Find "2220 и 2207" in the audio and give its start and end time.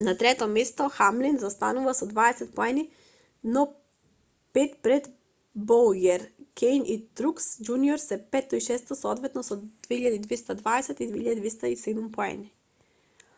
9.89-12.13